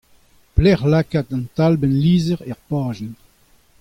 [0.53, 3.15] Pelecʼh lakaat an talbenn lizher er bajenn?